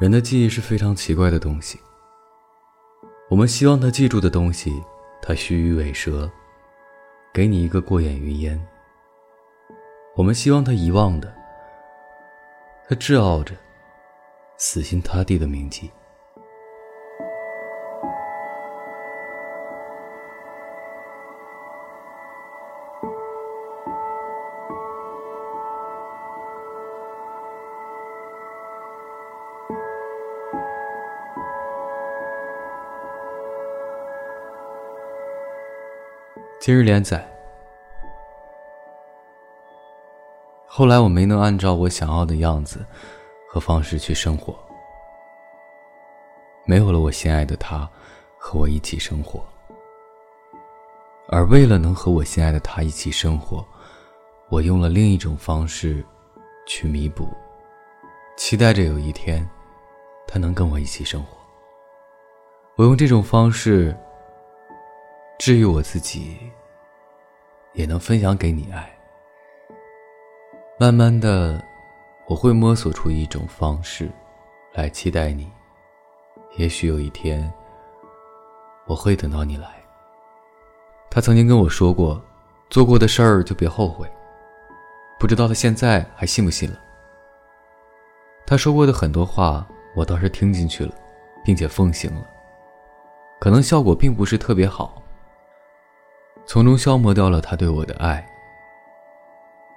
[0.00, 1.78] 人的记忆是非常奇怪的东西。
[3.28, 4.72] 我们希望他记住的东西，
[5.20, 6.28] 他虚与委蛇，
[7.34, 8.58] 给你一个过眼云烟；
[10.16, 11.30] 我们希望他遗忘的，
[12.88, 13.54] 他自傲着，
[14.56, 15.90] 死心塌地的铭记。
[36.60, 37.26] 今日连载。
[40.66, 42.84] 后来我没能按照我想要的样子
[43.48, 44.54] 和方式去生活，
[46.66, 47.88] 没有了我心爱的他
[48.36, 49.42] 和我一起生活。
[51.28, 53.66] 而为了能和我心爱的他一起生活，
[54.50, 56.04] 我用了另一种方式
[56.66, 57.26] 去弥补，
[58.36, 59.48] 期待着有一天
[60.28, 61.38] 他能跟我一起生活。
[62.76, 63.96] 我用这种方式。
[65.40, 66.36] 治愈我自己，
[67.72, 68.94] 也能分享给你爱。
[70.78, 71.64] 慢慢的，
[72.26, 74.10] 我会摸索出一种方式，
[74.74, 75.50] 来期待你。
[76.58, 77.50] 也许有一天，
[78.84, 79.66] 我会等到你来。
[81.08, 82.22] 他曾经跟我说过，
[82.68, 84.06] 做过的事儿就别后悔。
[85.18, 86.78] 不知道他现在还信不信了。
[88.46, 89.66] 他说过的很多话，
[89.96, 90.94] 我倒是听进去了，
[91.42, 92.28] 并且奉行了。
[93.40, 94.99] 可能效果并不是特别好。
[96.52, 98.28] 从中消磨掉了他对我的爱。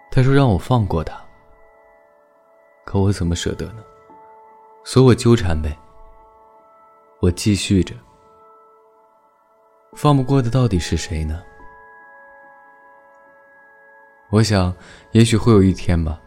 [0.09, 1.23] 他说让我放过他，
[2.83, 3.83] 可我怎么舍得呢？
[4.83, 5.77] 所以我纠缠呗。
[7.19, 7.93] 我继续着。
[9.95, 11.43] 放不过的到底是谁呢？
[14.31, 14.75] 我想，
[15.11, 16.19] 也许会有一天吧，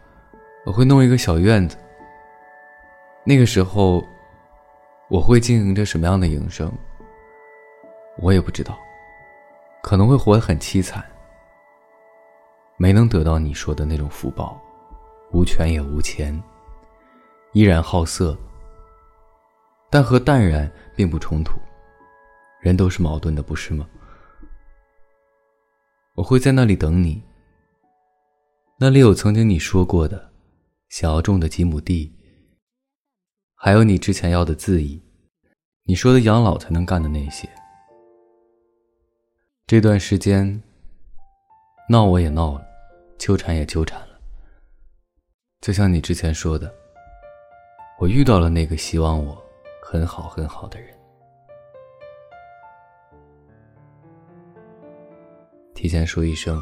[0.65, 1.75] 我会弄一个小院子。
[3.25, 4.01] 那个时候，
[5.09, 6.71] 我会经营着什么样的营生？
[8.19, 8.79] 我也不知道。
[9.87, 11.01] 可能会活得很凄惨，
[12.75, 14.61] 没能得到你说的那种福报，
[15.31, 16.37] 无权也无钱，
[17.53, 18.37] 依然好色，
[19.89, 21.53] 但和淡然并不冲突。
[22.59, 23.87] 人都是矛盾的，不是吗？
[26.15, 27.23] 我会在那里等你。
[28.77, 30.33] 那里有曾经你说过的，
[30.89, 32.13] 想要种的几亩地，
[33.55, 35.01] 还有你之前要的字意，
[35.85, 37.49] 你说的养老才能干的那些。
[39.67, 40.63] 这段时间，
[41.89, 42.65] 闹我也闹了，
[43.17, 44.17] 纠缠也纠缠了。
[45.59, 46.73] 就像你之前说的，
[47.99, 49.37] 我遇到了那个希望我
[49.83, 50.97] 很好很好的人。
[55.75, 56.57] 提前说一声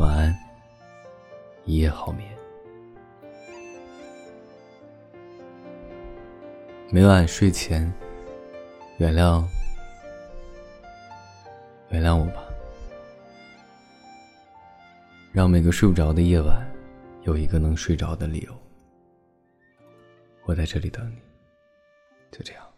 [0.00, 0.34] 晚安，
[1.66, 2.34] 一夜好眠。
[6.88, 7.92] 每晚睡前，
[8.96, 9.44] 原谅。
[11.90, 12.44] 原谅我吧，
[15.32, 16.66] 让每个睡不着的夜晚
[17.22, 18.56] 有一个能睡着的理由。
[20.44, 21.16] 我在这里等你，
[22.30, 22.75] 就这样。